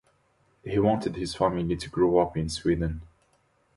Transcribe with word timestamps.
He 0.63 0.79
wanted 0.79 1.15
his 1.15 1.35
family 1.35 1.75
to 1.75 1.87
grow 1.91 2.17
up 2.17 2.35
in 2.35 2.49
Sweden. 2.49 3.03